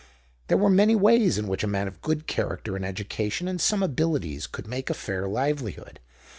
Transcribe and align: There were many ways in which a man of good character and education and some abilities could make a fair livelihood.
There 0.47 0.57
were 0.57 0.71
many 0.71 0.95
ways 0.95 1.37
in 1.37 1.47
which 1.47 1.63
a 1.63 1.67
man 1.67 1.87
of 1.87 2.01
good 2.01 2.25
character 2.25 2.75
and 2.75 2.83
education 2.83 3.47
and 3.47 3.61
some 3.61 3.83
abilities 3.83 4.47
could 4.47 4.65
make 4.65 4.89
a 4.89 4.95
fair 4.95 5.27
livelihood. 5.27 5.99